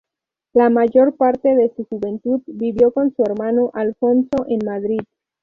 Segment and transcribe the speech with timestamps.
[0.53, 5.01] La mayor parte de su juventud, vivió con su hermano Alfonso en Madrid.